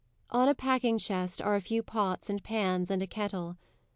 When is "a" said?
0.49-0.55, 1.53-1.61, 3.03-3.07